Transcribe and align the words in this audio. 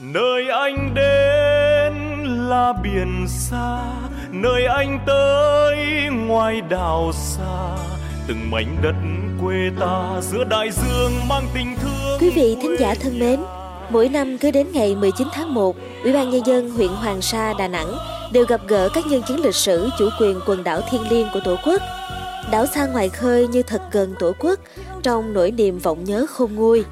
nơi 0.00 0.48
anh 0.48 0.94
đến 0.94 2.24
là 2.48 2.72
biển 2.82 3.26
xa 3.28 3.82
nơi 4.30 4.64
anh 4.64 5.00
tới 5.06 5.76
ngoài 6.26 6.60
đảo 6.60 7.10
xa 7.14 7.76
từng 8.28 8.50
mảnh 8.50 8.76
đất 8.82 8.94
quê 9.42 9.56
ta 9.80 10.20
giữa 10.22 10.44
đại 10.44 10.70
dương 10.70 11.12
mang 11.28 11.46
tình 11.54 11.76
thương 11.82 12.20
Quý 12.20 12.30
vị 12.30 12.56
thính 12.62 12.76
giả 12.78 12.94
thân 12.94 13.18
mến, 13.18 13.40
mỗi 13.90 14.08
năm 14.08 14.38
cứ 14.38 14.50
đến 14.50 14.66
ngày 14.72 14.96
19 14.96 15.28
tháng 15.32 15.54
1, 15.54 15.76
Ủy 16.02 16.12
ban 16.12 16.30
Nhân 16.30 16.46
dân 16.46 16.70
huyện 16.70 16.90
Hoàng 16.90 17.22
Sa, 17.22 17.54
Đà 17.58 17.68
Nẵng 17.68 17.96
đều 18.32 18.44
gặp 18.44 18.60
gỡ 18.68 18.88
các 18.94 19.06
nhân 19.06 19.22
chứng 19.28 19.44
lịch 19.44 19.54
sử 19.54 19.88
chủ 19.98 20.08
quyền 20.20 20.40
quần 20.46 20.64
đảo 20.64 20.80
thiêng 20.90 21.08
liêng 21.10 21.26
của 21.32 21.40
Tổ 21.44 21.56
quốc. 21.64 21.82
Đảo 22.50 22.66
xa 22.66 22.86
ngoài 22.86 23.08
khơi 23.08 23.48
như 23.48 23.62
thật 23.62 23.82
gần 23.92 24.14
Tổ 24.18 24.32
quốc, 24.38 24.60
trong 25.02 25.32
nỗi 25.32 25.50
niềm 25.50 25.78
vọng 25.78 26.04
nhớ 26.04 26.26
khôn 26.28 26.54
nguôi. 26.54 26.84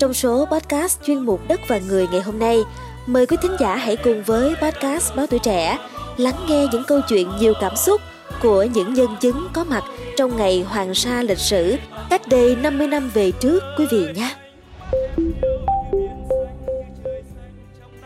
Trong 0.00 0.14
số 0.14 0.46
podcast 0.50 1.02
chuyên 1.06 1.18
mục 1.18 1.40
Đất 1.48 1.60
và 1.68 1.78
Người 1.78 2.06
ngày 2.12 2.20
hôm 2.20 2.38
nay, 2.38 2.58
mời 3.06 3.26
quý 3.26 3.36
thính 3.42 3.56
giả 3.60 3.76
hãy 3.76 3.96
cùng 3.96 4.22
với 4.22 4.54
podcast 4.62 5.14
Báo 5.16 5.26
Tuổi 5.26 5.40
Trẻ 5.42 5.78
lắng 6.16 6.34
nghe 6.48 6.66
những 6.72 6.84
câu 6.88 7.00
chuyện 7.08 7.28
nhiều 7.40 7.54
cảm 7.60 7.76
xúc 7.76 8.00
của 8.42 8.62
những 8.62 8.94
nhân 8.94 9.08
chứng 9.20 9.48
có 9.52 9.64
mặt 9.64 9.84
trong 10.16 10.36
ngày 10.36 10.62
Hoàng 10.68 10.94
Sa 10.94 11.22
lịch 11.22 11.38
sử 11.38 11.76
cách 12.10 12.28
đây 12.28 12.56
50 12.56 12.86
năm 12.86 13.10
về 13.14 13.32
trước 13.32 13.62
quý 13.78 13.86
vị 13.90 14.06
nhé. 14.14 14.34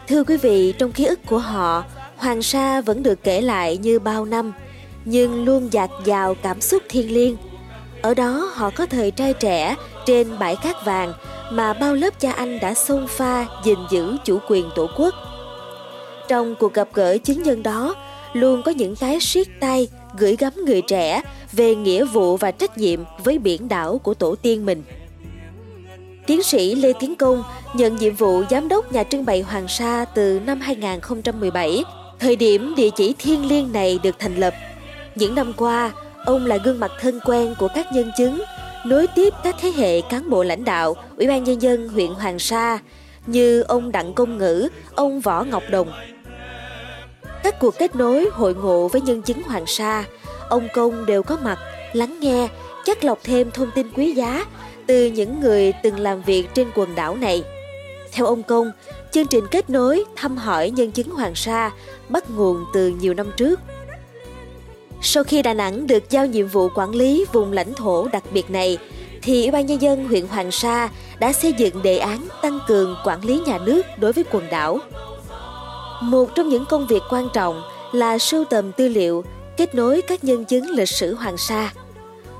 Thưa 0.08 0.24
quý 0.24 0.36
vị, 0.36 0.74
trong 0.78 0.92
ký 0.92 1.04
ức 1.04 1.20
của 1.26 1.38
họ, 1.38 1.84
Hoàng 2.16 2.42
Sa 2.42 2.80
vẫn 2.80 3.02
được 3.02 3.22
kể 3.22 3.40
lại 3.40 3.76
như 3.76 3.98
bao 3.98 4.24
năm, 4.24 4.52
nhưng 5.04 5.44
luôn 5.44 5.72
dạt 5.72 5.90
dào 6.04 6.34
cảm 6.42 6.60
xúc 6.60 6.82
thiêng 6.88 7.14
liêng. 7.14 7.36
Ở 8.02 8.14
đó 8.14 8.50
họ 8.54 8.70
có 8.70 8.86
thời 8.86 9.10
trai 9.10 9.32
trẻ 9.32 9.76
trên 10.06 10.38
bãi 10.38 10.56
cát 10.56 10.84
vàng 10.84 11.12
mà 11.54 11.72
bao 11.72 11.94
lớp 11.94 12.20
cha 12.20 12.32
anh 12.32 12.60
đã 12.60 12.74
xông 12.74 13.06
pha 13.08 13.46
gìn 13.64 13.78
giữ 13.90 14.16
chủ 14.24 14.38
quyền 14.48 14.70
tổ 14.74 14.86
quốc. 14.96 15.14
Trong 16.28 16.54
cuộc 16.54 16.74
gặp 16.74 16.88
gỡ 16.92 17.18
chứng 17.18 17.42
nhân 17.42 17.62
đó, 17.62 17.94
luôn 18.32 18.62
có 18.62 18.70
những 18.70 18.96
cái 18.96 19.20
siết 19.20 19.46
tay 19.60 19.88
gửi 20.18 20.36
gắm 20.36 20.52
người 20.66 20.82
trẻ 20.82 21.22
về 21.52 21.74
nghĩa 21.74 22.04
vụ 22.04 22.36
và 22.36 22.50
trách 22.50 22.78
nhiệm 22.78 23.00
với 23.24 23.38
biển 23.38 23.68
đảo 23.68 23.98
của 23.98 24.14
tổ 24.14 24.34
tiên 24.34 24.66
mình. 24.66 24.82
Tiến 26.26 26.42
sĩ 26.42 26.74
Lê 26.74 26.92
Tiến 27.00 27.14
Công 27.16 27.42
nhận 27.74 27.96
nhiệm 27.96 28.14
vụ 28.14 28.42
giám 28.50 28.68
đốc 28.68 28.92
nhà 28.92 29.04
trưng 29.04 29.24
bày 29.24 29.40
Hoàng 29.42 29.68
Sa 29.68 30.04
từ 30.14 30.40
năm 30.46 30.60
2017, 30.60 31.84
thời 32.18 32.36
điểm 32.36 32.74
địa 32.76 32.90
chỉ 32.96 33.14
thiêng 33.18 33.48
liêng 33.48 33.72
này 33.72 33.98
được 34.02 34.16
thành 34.18 34.36
lập. 34.36 34.54
Những 35.14 35.34
năm 35.34 35.52
qua, 35.56 35.92
ông 36.24 36.46
là 36.46 36.56
gương 36.56 36.80
mặt 36.80 36.92
thân 37.00 37.20
quen 37.24 37.54
của 37.58 37.68
các 37.74 37.86
nhân 37.92 38.10
chứng, 38.18 38.42
nối 38.86 39.06
tiếp 39.06 39.34
các 39.44 39.56
thế 39.60 39.72
hệ 39.76 40.00
cán 40.00 40.30
bộ 40.30 40.42
lãnh 40.42 40.64
đạo, 40.64 40.96
Ủy 41.16 41.26
ban 41.26 41.44
Nhân 41.44 41.62
dân 41.62 41.88
huyện 41.88 42.10
Hoàng 42.10 42.38
Sa 42.38 42.78
như 43.26 43.60
ông 43.60 43.92
Đặng 43.92 44.14
Công 44.14 44.38
Ngữ, 44.38 44.68
ông 44.94 45.20
Võ 45.20 45.42
Ngọc 45.44 45.62
Đồng. 45.70 45.92
Các 47.42 47.58
cuộc 47.60 47.78
kết 47.78 47.96
nối 47.96 48.28
hội 48.32 48.54
ngộ 48.54 48.88
với 48.88 49.00
nhân 49.00 49.22
chứng 49.22 49.42
Hoàng 49.42 49.66
Sa, 49.66 50.04
ông 50.48 50.68
Công 50.74 51.06
đều 51.06 51.22
có 51.22 51.38
mặt, 51.42 51.58
lắng 51.92 52.20
nghe, 52.20 52.48
chắc 52.84 53.04
lọc 53.04 53.18
thêm 53.24 53.50
thông 53.50 53.70
tin 53.74 53.90
quý 53.96 54.12
giá 54.12 54.44
từ 54.86 55.06
những 55.06 55.40
người 55.40 55.72
từng 55.82 56.00
làm 56.00 56.22
việc 56.22 56.54
trên 56.54 56.68
quần 56.74 56.94
đảo 56.94 57.16
này. 57.16 57.44
Theo 58.12 58.26
ông 58.26 58.42
Công, 58.42 58.70
chương 59.10 59.26
trình 59.26 59.44
kết 59.50 59.70
nối 59.70 60.04
thăm 60.16 60.36
hỏi 60.36 60.70
nhân 60.70 60.90
chứng 60.90 61.10
Hoàng 61.10 61.34
Sa 61.34 61.70
bắt 62.08 62.30
nguồn 62.30 62.64
từ 62.74 62.88
nhiều 62.88 63.14
năm 63.14 63.26
trước. 63.36 63.60
Sau 65.06 65.24
khi 65.24 65.42
Đà 65.42 65.54
Nẵng 65.54 65.86
được 65.86 66.10
giao 66.10 66.26
nhiệm 66.26 66.46
vụ 66.46 66.68
quản 66.74 66.90
lý 66.90 67.24
vùng 67.32 67.52
lãnh 67.52 67.74
thổ 67.74 68.08
đặc 68.12 68.24
biệt 68.32 68.50
này, 68.50 68.78
thì 69.22 69.42
Ủy 69.42 69.50
ban 69.50 69.66
Nhân 69.66 69.82
dân 69.82 70.08
huyện 70.08 70.26
Hoàng 70.26 70.50
Sa 70.50 70.88
đã 71.18 71.32
xây 71.32 71.52
dựng 71.52 71.82
đề 71.82 71.98
án 71.98 72.28
tăng 72.42 72.58
cường 72.66 72.96
quản 73.04 73.24
lý 73.24 73.40
nhà 73.46 73.58
nước 73.58 73.82
đối 73.98 74.12
với 74.12 74.24
quần 74.30 74.50
đảo. 74.50 74.78
Một 76.02 76.34
trong 76.34 76.48
những 76.48 76.64
công 76.68 76.86
việc 76.86 77.02
quan 77.10 77.28
trọng 77.32 77.62
là 77.92 78.18
sưu 78.18 78.44
tầm 78.44 78.72
tư 78.72 78.88
liệu, 78.88 79.24
kết 79.56 79.74
nối 79.74 80.02
các 80.02 80.24
nhân 80.24 80.44
chứng 80.44 80.70
lịch 80.70 80.88
sử 80.88 81.14
Hoàng 81.14 81.36
Sa. 81.36 81.72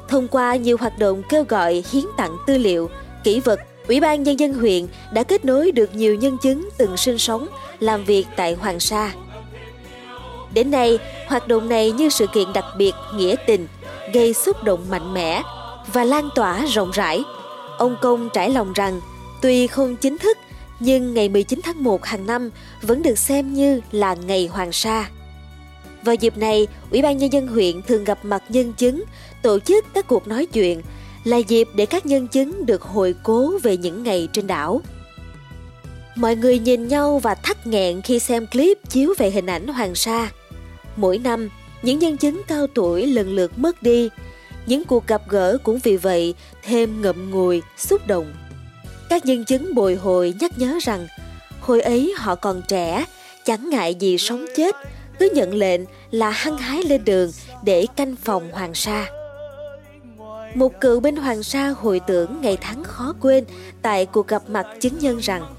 Thông 0.09 0.28
qua 0.28 0.56
nhiều 0.56 0.77
hoạt 0.81 0.99
động 0.99 1.22
kêu 1.28 1.44
gọi 1.49 1.84
hiến 1.93 2.05
tặng 2.16 2.37
tư 2.47 2.59
liệu, 2.59 2.91
kỷ 3.25 3.41
vật, 3.41 3.60
Ủy 3.89 4.00
ban 4.00 4.22
Nhân 4.22 4.41
dân 4.41 4.53
huyện 4.53 4.87
đã 5.12 5.22
kết 5.22 5.44
nối 5.44 5.72
được 5.72 5.94
nhiều 5.94 6.15
nhân 6.15 6.39
chứng 6.43 6.69
từng 6.78 6.97
sinh 6.97 7.19
sống, 7.19 7.49
làm 7.81 8.05
việc 8.05 8.27
tại 8.37 8.55
Hoàng 8.55 8.81
Sa. 8.81 9.12
Đến 10.54 10.70
nay, 10.70 10.98
hoạt 11.26 11.48
động 11.48 11.69
này 11.69 11.92
như 11.92 12.09
sự 12.09 12.26
kiện 12.26 12.53
đặc 12.53 12.65
biệt, 12.78 12.92
nghĩa 13.15 13.34
tình, 13.47 13.66
gây 14.12 14.34
xúc 14.34 14.65
động 14.65 14.87
mạnh 14.91 15.15
mẽ 15.15 15.42
và 15.92 16.04
lan 16.04 16.28
tỏa 16.34 16.66
rộng 16.66 16.91
rãi. 16.91 17.22
Ông 17.78 17.97
Công 18.03 18.28
trải 18.32 18.50
lòng 18.50 18.72
rằng, 18.72 19.00
tuy 19.42 19.66
không 19.66 19.97
chính 19.97 20.19
thức, 20.19 20.38
nhưng 20.81 21.15
ngày 21.15 21.28
19 21.28 21.60
tháng 21.65 21.82
1 21.82 22.04
hàng 22.04 22.26
năm 22.26 22.50
vẫn 22.82 23.03
được 23.03 23.19
xem 23.19 23.54
như 23.54 23.81
là 23.92 24.15
ngày 24.15 24.47
Hoàng 24.47 24.72
Sa. 24.72 25.09
Vào 26.04 26.15
dịp 26.15 26.38
này, 26.38 26.66
Ủy 26.91 27.03
ban 27.03 27.19
Nhân 27.19 27.32
dân 27.32 27.47
huyện 27.47 27.82
thường 27.82 28.04
gặp 28.04 28.25
mặt 28.25 28.42
nhân 28.48 28.72
chứng, 28.72 29.04
tổ 29.42 29.59
chức 29.59 29.84
các 29.94 30.06
cuộc 30.09 30.28
nói 30.28 30.47
chuyện, 30.47 30.82
là 31.25 31.36
dịp 31.36 31.69
để 31.75 31.86
các 31.86 32.06
nhân 32.06 32.28
chứng 32.28 32.66
được 32.66 32.82
hồi 32.82 33.15
cố 33.22 33.59
về 33.62 33.76
những 33.76 34.03
ngày 34.03 34.28
trên 34.32 34.47
đảo. 34.47 34.81
Mọi 36.16 36.36
người 36.36 36.59
nhìn 36.59 36.88
nhau 36.88 37.19
và 37.19 37.34
thắt 37.34 37.66
nghẹn 37.66 38.03
khi 38.03 38.19
xem 38.19 38.47
clip 38.47 38.78
chiếu 38.88 39.15
về 39.19 39.31
hình 39.31 39.47
ảnh 39.47 39.69
Hoàng 39.69 39.94
Sa. 39.94 40.31
Mỗi 40.97 41.19
năm, 41.19 41.49
những 41.82 41.99
nhân 41.99 42.16
chứng 42.16 42.43
cao 42.47 42.66
tuổi 42.66 43.06
lần 43.06 43.34
lượt 43.34 43.59
mất 43.59 43.82
đi. 43.82 44.09
Những 44.66 44.84
cuộc 44.84 45.06
gặp 45.06 45.22
gỡ 45.28 45.59
cũng 45.62 45.78
vì 45.82 45.97
vậy 45.97 46.34
thêm 46.62 47.03
ngậm 47.03 47.31
ngùi, 47.31 47.62
xúc 47.77 48.06
động. 48.06 48.34
Các 49.09 49.27
nhân 49.27 49.44
chứng 49.44 49.75
bồi 49.75 49.94
hồi 49.94 50.34
nhắc 50.41 50.59
nhớ 50.59 50.78
rằng 50.83 51.06
hồi 51.60 51.81
ấy 51.81 52.15
họ 52.16 52.34
còn 52.34 52.62
trẻ, 52.69 53.04
chẳng 53.44 53.71
ngại 53.71 53.94
gì 53.94 54.19
sống 54.19 54.47
chết, 54.56 54.75
cứ 55.19 55.31
nhận 55.34 55.54
lệnh 55.54 55.81
là 56.10 56.31
hăng 56.31 56.59
hái 56.59 56.83
lên 56.83 57.04
đường 57.04 57.31
để 57.65 57.87
canh 57.97 58.16
phòng 58.16 58.50
Hoàng 58.53 58.75
Sa. 58.75 59.06
Một 60.54 60.81
cựu 60.81 61.00
binh 61.00 61.16
Hoàng 61.16 61.43
Sa 61.43 61.69
hồi 61.69 62.00
tưởng 62.06 62.41
ngày 62.41 62.59
tháng 62.60 62.84
khó 62.84 63.15
quên 63.21 63.44
tại 63.83 64.06
cuộc 64.06 64.28
gặp 64.28 64.43
mặt 64.49 64.66
chứng 64.81 64.99
nhân 64.99 65.19
rằng 65.19 65.54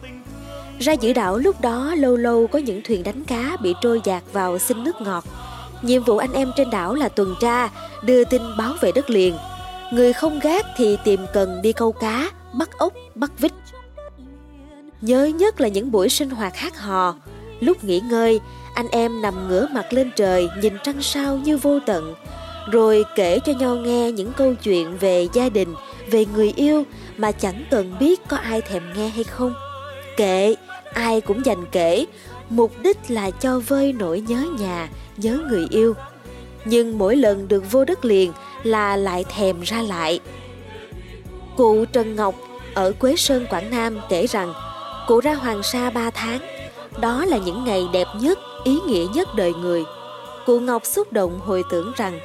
ra 0.80 0.94
giữa 0.94 1.14
đảo 1.14 1.38
lúc 1.38 1.62
đó 1.62 1.96
lâu 1.98 2.16
lâu 2.16 2.48
có 2.48 2.60
những 2.60 2.82
thuyền 2.84 3.04
đánh 3.04 3.24
cá 3.24 3.58
bị 3.62 3.74
trôi 3.82 4.02
dạt 4.04 4.24
vào 4.34 4.60
xin 4.60 4.84
nước 4.84 5.02
ngọt. 5.02 5.24
Nhiệm 5.82 6.04
vụ 6.04 6.18
anh 6.18 6.34
em 6.34 6.52
trên 6.56 6.70
đảo 6.70 6.94
là 6.96 7.10
tuần 7.10 7.36
tra, 7.42 7.70
đưa 8.04 8.24
tin 8.24 8.42
báo 8.58 8.74
về 8.82 8.92
đất 8.92 9.10
liền. 9.10 9.36
Người 9.92 10.14
không 10.14 10.40
gác 10.40 10.66
thì 10.78 10.98
tìm 11.04 11.20
cần 11.34 11.62
đi 11.62 11.74
câu 11.74 11.92
cá, 11.92 12.30
bắt 12.54 12.78
ốc, 12.78 12.94
bắt 13.16 13.32
vít. 13.40 13.52
Nhớ 15.02 15.26
nhất 15.26 15.62
là 15.62 15.68
những 15.68 15.92
buổi 15.92 16.10
sinh 16.10 16.30
hoạt 16.30 16.56
hát 16.56 16.80
hò. 16.80 17.16
Lúc 17.60 17.84
nghỉ 17.84 18.00
ngơi, 18.00 18.40
anh 18.76 18.88
em 18.92 19.22
nằm 19.22 19.48
ngửa 19.48 19.68
mặt 19.74 19.94
lên 19.94 20.12
trời 20.16 20.50
nhìn 20.62 20.74
trăng 20.84 21.02
sao 21.02 21.38
như 21.38 21.58
vô 21.58 21.80
tận. 21.86 22.16
Rồi 22.72 23.06
kể 23.16 23.40
cho 23.40 23.54
nhau 23.54 23.76
nghe 23.76 24.12
những 24.12 24.34
câu 24.34 24.54
chuyện 24.56 24.98
về 24.98 25.28
gia 25.34 25.50
đình, 25.50 25.76
về 26.12 26.26
người 26.26 26.54
yêu 26.56 26.84
mà 27.18 27.32
chẳng 27.32 27.66
cần 27.72 27.96
biết 28.00 28.28
có 28.28 28.38
ai 28.38 28.62
thèm 28.62 28.84
nghe 28.96 29.10
hay 29.10 29.24
không. 29.24 29.54
Kệ, 30.18 30.56
ai 30.94 31.22
cũng 31.22 31.46
dành 31.46 31.66
kể, 31.72 32.06
mục 32.50 32.72
đích 32.82 32.98
là 33.08 33.32
cho 33.32 33.60
vơi 33.60 33.94
nỗi 33.94 34.20
nhớ 34.28 34.46
nhà, 34.60 34.90
nhớ 35.18 35.40
người 35.50 35.68
yêu. 35.70 35.94
Nhưng 36.66 36.98
mỗi 36.98 37.16
lần 37.16 37.48
được 37.48 37.72
vô 37.72 37.86
đất 37.86 38.06
liền 38.06 38.34
là 38.64 38.96
lại 38.96 39.26
thèm 39.36 39.62
ra 39.62 39.82
lại. 39.82 40.20
Cụ 41.58 41.86
Trần 41.86 42.16
Ngọc 42.16 42.36
ở 42.74 42.92
Quế 43.00 43.16
Sơn, 43.16 43.46
Quảng 43.50 43.70
Nam 43.70 44.00
kể 44.10 44.28
rằng 44.28 44.54
cụ 45.08 45.20
ra 45.20 45.34
Hoàng 45.34 45.64
Sa 45.64 45.90
3 45.90 46.10
tháng. 46.10 46.40
Đó 47.02 47.26
là 47.26 47.38
những 47.38 47.64
ngày 47.64 47.88
đẹp 47.94 48.08
nhất, 48.22 48.40
ý 48.64 48.80
nghĩa 48.88 49.06
nhất 49.14 49.28
đời 49.36 49.54
người. 49.54 49.84
Cụ 50.46 50.60
Ngọc 50.60 50.86
xúc 50.86 51.14
động 51.14 51.40
hồi 51.40 51.64
tưởng 51.72 51.92
rằng 51.96 52.20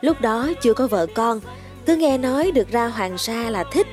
lúc 0.00 0.20
đó 0.20 0.48
chưa 0.62 0.74
có 0.74 0.86
vợ 0.86 1.06
con, 1.14 1.40
cứ 1.86 1.96
nghe 1.96 2.18
nói 2.18 2.50
được 2.50 2.68
ra 2.70 2.88
Hoàng 2.88 3.18
Sa 3.18 3.50
là 3.50 3.64
thích, 3.64 3.86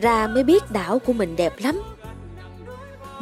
ra 0.00 0.26
mới 0.26 0.44
biết 0.44 0.70
đảo 0.70 0.98
của 0.98 1.12
mình 1.12 1.36
đẹp 1.36 1.52
lắm. 1.58 1.82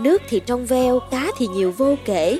Nước 0.02 0.22
thì 0.28 0.40
trong 0.46 0.66
veo, 0.66 1.00
cá 1.10 1.26
thì 1.36 1.46
nhiều 1.46 1.72
vô 1.76 1.94
kể. 2.04 2.38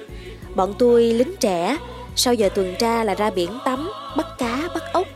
Bọn 0.55 0.75
tôi 0.79 1.03
lính 1.03 1.37
trẻ, 1.41 1.77
sau 2.17 2.35
giờ 2.35 2.49
tuần 2.49 2.75
tra 2.79 3.05
là 3.05 3.15
ra 3.15 3.31
biển 3.31 3.59
tắm, 3.65 3.91
bắt 4.17 4.27
cá, 4.39 4.69
bắt 4.75 4.83
ốc. 4.93 5.07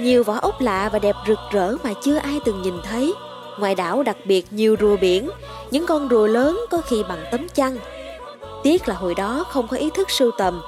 Nhiều 0.00 0.24
vỏ 0.24 0.34
ốc 0.34 0.60
lạ 0.60 0.90
và 0.92 0.98
đẹp 0.98 1.14
rực 1.26 1.38
rỡ 1.52 1.76
mà 1.84 1.90
chưa 2.02 2.16
ai 2.16 2.40
từng 2.44 2.62
nhìn 2.62 2.74
thấy. 2.84 3.14
Ngoài 3.58 3.74
đảo 3.74 4.02
đặc 4.02 4.16
biệt 4.24 4.46
nhiều 4.50 4.76
rùa 4.80 4.96
biển, 4.96 5.30
những 5.70 5.86
con 5.86 6.08
rùa 6.10 6.26
lớn 6.26 6.60
có 6.70 6.80
khi 6.80 7.02
bằng 7.08 7.24
tấm 7.30 7.48
chăn. 7.48 7.76
Tiếc 8.62 8.88
là 8.88 8.94
hồi 8.94 9.14
đó 9.14 9.44
không 9.48 9.68
có 9.68 9.76
ý 9.76 9.90
thức 9.90 10.10
sưu 10.10 10.30
tầm. 10.38 10.62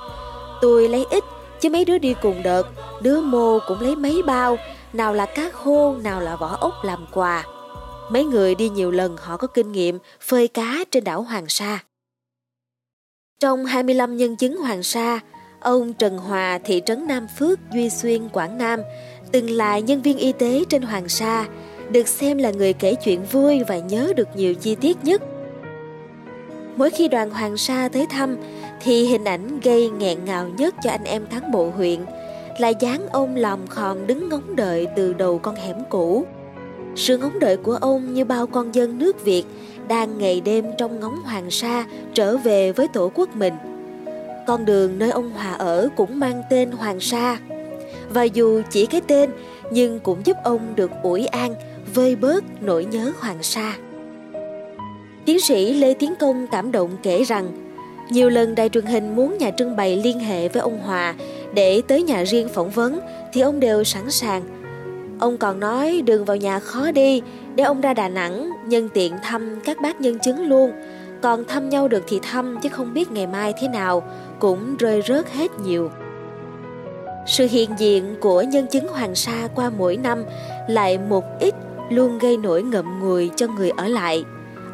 Tôi 0.60 0.88
lấy 0.88 1.06
ít, 1.10 1.24
chứ 1.60 1.70
mấy 1.70 1.84
đứa 1.84 1.98
đi 1.98 2.14
cùng 2.22 2.42
đợt, 2.42 2.62
đứa 3.00 3.20
mô 3.20 3.58
cũng 3.66 3.80
lấy 3.80 3.96
mấy 3.96 4.22
bao, 4.22 4.58
nào 4.92 5.14
là 5.14 5.26
cá 5.26 5.50
khô, 5.52 5.94
nào 6.02 6.20
là 6.20 6.36
vỏ 6.36 6.56
ốc 6.60 6.84
làm 6.84 7.06
quà. 7.12 7.44
Mấy 8.10 8.24
người 8.24 8.54
đi 8.54 8.68
nhiều 8.68 8.90
lần 8.90 9.16
họ 9.16 9.36
có 9.36 9.46
kinh 9.46 9.72
nghiệm 9.72 9.98
phơi 10.20 10.48
cá 10.48 10.84
trên 10.90 11.04
đảo 11.04 11.22
Hoàng 11.22 11.48
Sa. 11.48 11.78
Trong 13.40 13.64
25 13.64 14.16
nhân 14.16 14.36
chứng 14.36 14.56
Hoàng 14.56 14.82
Sa, 14.82 15.20
ông 15.60 15.92
Trần 15.92 16.18
Hòa, 16.18 16.58
thị 16.64 16.82
trấn 16.86 17.06
Nam 17.06 17.26
Phước, 17.38 17.58
Duy 17.72 17.90
Xuyên, 17.90 18.28
Quảng 18.28 18.58
Nam, 18.58 18.80
từng 19.32 19.50
là 19.50 19.78
nhân 19.78 20.02
viên 20.02 20.18
y 20.18 20.32
tế 20.32 20.64
trên 20.68 20.82
Hoàng 20.82 21.08
Sa, 21.08 21.48
được 21.90 22.08
xem 22.08 22.38
là 22.38 22.50
người 22.50 22.72
kể 22.72 22.94
chuyện 22.94 23.22
vui 23.32 23.64
và 23.68 23.78
nhớ 23.78 24.12
được 24.16 24.28
nhiều 24.36 24.54
chi 24.54 24.74
tiết 24.74 24.96
nhất. 25.02 25.22
Mỗi 26.76 26.90
khi 26.90 27.08
đoàn 27.08 27.30
Hoàng 27.30 27.56
Sa 27.56 27.88
tới 27.92 28.06
thăm 28.10 28.36
thì 28.82 29.06
hình 29.06 29.24
ảnh 29.24 29.60
gây 29.60 29.90
nghẹn 29.90 30.24
ngào 30.24 30.48
nhất 30.48 30.74
cho 30.82 30.90
anh 30.90 31.04
em 31.04 31.26
cán 31.26 31.52
bộ 31.52 31.70
huyện 31.70 32.00
là 32.58 32.68
dáng 32.68 33.08
ông 33.08 33.36
lòm 33.36 33.66
khòm 33.66 34.06
đứng 34.06 34.28
ngóng 34.28 34.56
đợi 34.56 34.86
từ 34.96 35.12
đầu 35.12 35.38
con 35.38 35.54
hẻm 35.54 35.76
cũ. 35.90 36.26
Sự 36.98 37.18
ngóng 37.18 37.38
đợi 37.38 37.56
của 37.56 37.78
ông 37.80 38.14
như 38.14 38.24
bao 38.24 38.46
con 38.46 38.74
dân 38.74 38.98
nước 38.98 39.24
Việt 39.24 39.44
đang 39.88 40.18
ngày 40.18 40.40
đêm 40.40 40.64
trong 40.78 41.00
ngóng 41.00 41.16
Hoàng 41.24 41.50
Sa 41.50 41.86
trở 42.14 42.36
về 42.36 42.72
với 42.72 42.88
tổ 42.88 43.10
quốc 43.14 43.36
mình. 43.36 43.54
Con 44.46 44.64
đường 44.64 44.98
nơi 44.98 45.10
ông 45.10 45.30
Hòa 45.30 45.52
ở 45.52 45.88
cũng 45.96 46.20
mang 46.20 46.42
tên 46.50 46.70
Hoàng 46.70 47.00
Sa. 47.00 47.38
Và 48.10 48.22
dù 48.22 48.62
chỉ 48.70 48.86
cái 48.86 49.00
tên 49.06 49.30
nhưng 49.70 50.00
cũng 50.00 50.18
giúp 50.24 50.36
ông 50.44 50.60
được 50.76 50.90
ủi 51.02 51.26
an, 51.26 51.54
vơi 51.94 52.16
bớt 52.16 52.44
nỗi 52.60 52.84
nhớ 52.84 53.12
Hoàng 53.18 53.42
Sa. 53.42 53.76
Tiến 55.24 55.40
sĩ 55.40 55.74
Lê 55.74 55.94
Tiến 55.94 56.14
Công 56.20 56.46
cảm 56.46 56.72
động 56.72 56.90
kể 57.02 57.24
rằng 57.24 57.48
nhiều 58.10 58.30
lần 58.30 58.54
đài 58.54 58.68
truyền 58.68 58.86
hình 58.86 59.16
muốn 59.16 59.38
nhà 59.38 59.50
trưng 59.50 59.76
bày 59.76 59.96
liên 59.96 60.18
hệ 60.20 60.48
với 60.48 60.62
ông 60.62 60.78
Hòa 60.78 61.14
để 61.54 61.82
tới 61.88 62.02
nhà 62.02 62.24
riêng 62.24 62.48
phỏng 62.48 62.70
vấn 62.70 63.00
thì 63.32 63.40
ông 63.40 63.60
đều 63.60 63.84
sẵn 63.84 64.10
sàng. 64.10 64.57
Ông 65.18 65.36
còn 65.36 65.60
nói 65.60 66.02
đường 66.06 66.24
vào 66.24 66.36
nhà 66.36 66.58
khó 66.58 66.90
đi, 66.90 67.22
để 67.54 67.64
ông 67.64 67.80
ra 67.80 67.94
Đà 67.94 68.08
Nẵng 68.08 68.50
nhân 68.66 68.88
tiện 68.94 69.14
thăm 69.22 69.60
các 69.64 69.80
bác 69.82 70.00
nhân 70.00 70.18
chứng 70.18 70.48
luôn. 70.48 70.72
Còn 71.22 71.44
thăm 71.44 71.68
nhau 71.68 71.88
được 71.88 72.02
thì 72.08 72.20
thăm 72.22 72.58
chứ 72.62 72.68
không 72.68 72.94
biết 72.94 73.10
ngày 73.10 73.26
mai 73.26 73.54
thế 73.60 73.68
nào, 73.68 74.02
cũng 74.38 74.76
rơi 74.76 75.02
rớt 75.08 75.32
hết 75.32 75.50
nhiều. 75.64 75.90
Sự 77.26 77.46
hiện 77.50 77.70
diện 77.78 78.16
của 78.20 78.42
nhân 78.42 78.66
chứng 78.66 78.88
Hoàng 78.88 79.14
Sa 79.14 79.48
qua 79.54 79.70
mỗi 79.78 79.96
năm 79.96 80.24
lại 80.68 80.98
một 80.98 81.24
ít 81.40 81.54
luôn 81.90 82.18
gây 82.18 82.36
nỗi 82.36 82.62
ngậm 82.62 83.00
ngùi 83.00 83.30
cho 83.36 83.46
người 83.46 83.70
ở 83.70 83.88
lại. 83.88 84.24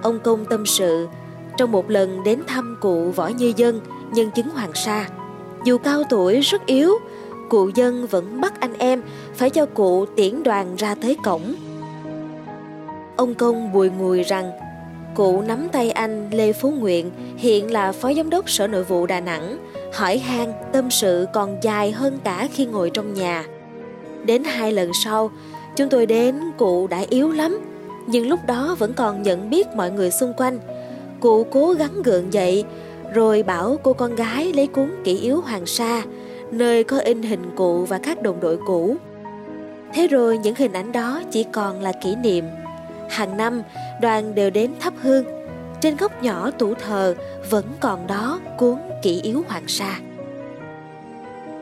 Ông 0.02 0.19
Công 0.20 0.44
tâm 0.44 0.67
sự, 0.67 1.06
trong 1.56 1.73
một 1.73 1.91
lần 1.91 2.23
đến 2.25 2.41
thăm 2.46 2.76
cụ 2.81 3.11
Võ 3.11 3.29
Như 3.29 3.52
Dân, 3.56 3.81
nhân 4.12 4.31
chứng 4.31 4.50
Hoàng 4.50 4.73
Sa. 4.75 5.08
Dù 5.64 5.79
cao 5.79 6.02
tuổi 6.11 6.41
rất 6.41 6.67
yếu, 6.67 6.91
cụ 7.54 7.70
dân 7.74 8.06
vẫn 8.06 8.40
bắt 8.40 8.60
anh 8.60 8.74
em 8.78 9.02
phải 9.34 9.50
cho 9.50 9.66
cụ 9.66 10.06
tiễn 10.16 10.42
đoàn 10.42 10.76
ra 10.76 10.94
tới 10.94 11.16
cổng. 11.24 11.54
Ông 13.16 13.34
Công 13.34 13.72
bùi 13.72 13.90
ngùi 13.90 14.22
rằng 14.22 14.50
cụ 15.14 15.42
nắm 15.42 15.68
tay 15.72 15.90
anh 15.90 16.30
Lê 16.30 16.52
Phú 16.52 16.70
Nguyện 16.70 17.10
hiện 17.36 17.72
là 17.72 17.92
phó 17.92 18.12
giám 18.12 18.30
đốc 18.30 18.50
sở 18.50 18.66
nội 18.66 18.84
vụ 18.84 19.06
Đà 19.06 19.20
Nẵng 19.20 19.58
hỏi 19.92 20.18
han 20.18 20.52
tâm 20.72 20.90
sự 20.90 21.26
còn 21.34 21.56
dài 21.62 21.92
hơn 21.92 22.18
cả 22.24 22.48
khi 22.52 22.66
ngồi 22.66 22.90
trong 22.90 23.14
nhà. 23.14 23.44
Đến 24.24 24.44
hai 24.44 24.72
lần 24.72 24.90
sau, 25.04 25.30
chúng 25.76 25.88
tôi 25.88 26.06
đến 26.06 26.40
cụ 26.58 26.86
đã 26.86 27.04
yếu 27.08 27.32
lắm, 27.32 27.60
nhưng 28.06 28.28
lúc 28.28 28.40
đó 28.46 28.76
vẫn 28.78 28.92
còn 28.92 29.22
nhận 29.22 29.50
biết 29.50 29.66
mọi 29.76 29.90
người 29.90 30.10
xung 30.10 30.32
quanh. 30.36 30.58
Cụ 31.20 31.46
cố 31.50 31.72
gắng 31.72 32.02
gượng 32.02 32.32
dậy, 32.32 32.64
rồi 33.14 33.42
bảo 33.42 33.76
cô 33.82 33.92
con 33.92 34.16
gái 34.16 34.52
lấy 34.52 34.66
cuốn 34.66 34.90
kỷ 35.04 35.18
yếu 35.18 35.40
Hoàng 35.40 35.66
Sa, 35.66 36.02
nơi 36.50 36.85
có 36.85 36.99
in 36.99 37.23
hình 37.23 37.50
cụ 37.56 37.85
và 37.85 37.99
các 37.99 38.23
đồng 38.23 38.41
đội 38.41 38.58
cũ. 38.67 38.96
Thế 39.94 40.06
rồi 40.06 40.38
những 40.38 40.55
hình 40.55 40.73
ảnh 40.73 40.93
đó 40.93 41.23
chỉ 41.31 41.44
còn 41.52 41.82
là 41.82 41.93
kỷ 42.02 42.17
niệm. 42.17 42.44
Hàng 43.11 43.37
năm, 43.37 43.62
đoàn 44.00 44.35
đều 44.35 44.50
đến 44.50 44.70
thắp 44.81 44.94
hương. 45.02 45.25
Trên 45.81 45.96
góc 45.96 46.23
nhỏ 46.23 46.50
tủ 46.50 46.75
thờ 46.75 47.14
vẫn 47.50 47.64
còn 47.81 48.06
đó 48.06 48.41
cuốn 48.58 48.76
kỷ 49.02 49.20
yếu 49.20 49.43
Hoàng 49.49 49.69
Sa. 49.69 49.99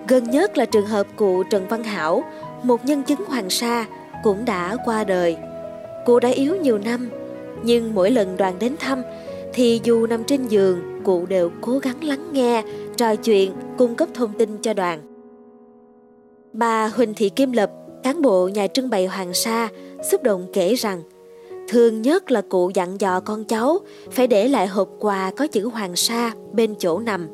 Gần 0.08 0.30
nhất 0.30 0.58
là 0.58 0.64
trường 0.64 0.86
hợp 0.86 1.06
cụ 1.16 1.42
Trần 1.50 1.68
Văn 1.68 1.84
Hảo, 1.84 2.24
một 2.62 2.84
nhân 2.84 3.02
chứng 3.02 3.24
Hoàng 3.24 3.50
Sa, 3.50 3.86
cũng 4.22 4.44
đã 4.44 4.76
qua 4.84 5.04
đời. 5.04 5.36
Cụ 6.06 6.20
đã 6.20 6.28
yếu 6.28 6.56
nhiều 6.56 6.78
năm, 6.78 7.10
nhưng 7.62 7.94
mỗi 7.94 8.10
lần 8.10 8.36
đoàn 8.36 8.58
đến 8.58 8.76
thăm 8.80 9.02
thì 9.52 9.80
dù 9.84 10.06
nằm 10.06 10.24
trên 10.24 10.48
giường, 10.48 10.91
cụ 11.04 11.26
đều 11.26 11.50
cố 11.60 11.78
gắng 11.78 12.04
lắng 12.04 12.32
nghe, 12.32 12.62
trò 12.96 13.16
chuyện, 13.16 13.52
cung 13.78 13.94
cấp 13.94 14.08
thông 14.14 14.32
tin 14.38 14.58
cho 14.62 14.74
đoàn. 14.74 15.00
Bà 16.52 16.86
Huỳnh 16.88 17.14
Thị 17.14 17.28
Kim 17.28 17.52
Lập, 17.52 17.70
cán 18.02 18.22
bộ 18.22 18.48
nhà 18.48 18.66
trưng 18.66 18.90
bày 18.90 19.06
Hoàng 19.06 19.34
Sa, 19.34 19.68
xúc 20.10 20.22
động 20.22 20.46
kể 20.52 20.74
rằng 20.74 21.02
Thường 21.68 22.02
nhất 22.02 22.30
là 22.30 22.42
cụ 22.48 22.70
dặn 22.74 23.00
dò 23.00 23.20
con 23.20 23.44
cháu 23.44 23.78
phải 24.10 24.26
để 24.26 24.48
lại 24.48 24.66
hộp 24.66 24.88
quà 24.98 25.32
có 25.36 25.46
chữ 25.46 25.68
Hoàng 25.68 25.96
Sa 25.96 26.32
bên 26.52 26.74
chỗ 26.78 26.98
nằm. 26.98 27.28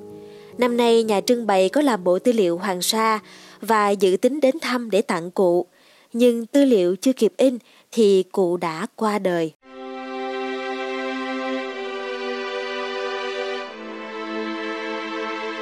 Năm 0.58 0.76
nay 0.76 1.02
nhà 1.02 1.20
trưng 1.20 1.46
bày 1.46 1.68
có 1.68 1.82
làm 1.82 2.04
bộ 2.04 2.18
tư 2.18 2.32
liệu 2.32 2.58
Hoàng 2.58 2.82
Sa 2.82 3.18
và 3.60 3.90
dự 3.90 4.16
tính 4.16 4.40
đến 4.40 4.54
thăm 4.60 4.90
để 4.90 5.02
tặng 5.02 5.30
cụ. 5.30 5.66
Nhưng 6.12 6.46
tư 6.46 6.64
liệu 6.64 6.96
chưa 6.96 7.12
kịp 7.12 7.32
in 7.36 7.58
thì 7.92 8.24
cụ 8.32 8.56
đã 8.56 8.86
qua 8.96 9.18
đời. 9.18 9.52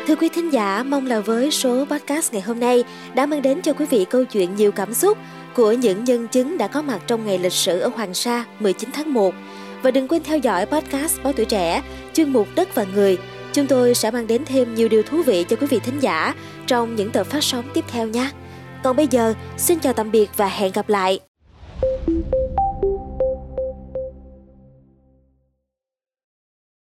Thưa 0.06 0.17
quý 0.17 0.29
thính 0.29 0.53
giả, 0.53 0.82
mong 0.82 1.06
là 1.06 1.20
với 1.20 1.50
số 1.50 1.85
podcast 1.85 2.32
ngày 2.32 2.43
hôm 2.43 2.61
nay 2.61 2.85
đã 3.14 3.26
mang 3.26 3.43
đến 3.43 3.62
cho 3.62 3.73
quý 3.73 3.87
vị 3.91 4.06
câu 4.11 4.25
chuyện 4.25 4.56
nhiều 4.56 4.73
cảm 4.73 4.94
xúc 4.94 5.19
của 5.55 5.73
những 5.73 6.05
nhân 6.05 6.29
chứng 6.29 6.58
đã 6.58 6.69
có 6.69 6.82
mặt 6.82 7.00
trong 7.06 7.26
ngày 7.26 7.38
lịch 7.38 7.53
sử 7.53 7.79
ở 7.79 7.88
Hoàng 7.88 8.14
Sa 8.14 8.44
19 8.61 8.91
tháng 8.93 9.12
1. 9.12 9.35
Và 9.82 9.91
đừng 9.91 10.08
quên 10.08 10.23
theo 10.23 10.38
dõi 10.38 10.67
podcast 10.67 11.23
Báo 11.23 11.32
Tuổi 11.32 11.47
Trẻ, 11.47 11.82
chuyên 12.14 12.32
mục 12.32 12.49
Đất 12.55 12.75
và 12.75 12.85
Người. 12.94 13.19
Chúng 13.53 13.67
tôi 13.67 13.94
sẽ 13.94 14.11
mang 14.11 14.26
đến 14.26 14.43
thêm 14.44 14.75
nhiều 14.75 14.88
điều 14.88 15.03
thú 15.03 15.23
vị 15.23 15.44
cho 15.49 15.56
quý 15.56 15.67
vị 15.67 15.79
thính 15.79 16.00
giả 16.00 16.35
trong 16.67 16.97
những 16.97 17.11
tập 17.11 17.26
phát 17.26 17.44
sóng 17.44 17.64
tiếp 17.75 17.85
theo 17.88 18.09
nhé. 18.09 18.31
Còn 18.85 18.97
bây 18.97 19.06
giờ, 19.11 19.35
xin 19.56 19.79
chào 19.79 19.93
tạm 19.93 20.11
biệt 20.11 20.31
và 20.37 20.49
hẹn 20.49 20.73
gặp 20.73 20.88
lại. 20.88 21.20